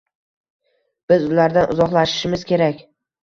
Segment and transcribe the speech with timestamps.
[1.11, 2.81] Biz ulardan uzoqlashishimiz kerak